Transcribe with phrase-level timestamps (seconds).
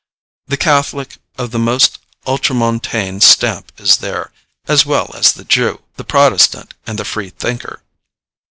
[0.47, 4.31] The Catholic of the most ultramontane stamp is there,
[4.67, 7.83] as well as the Jew, the Protestant, and the freethinker.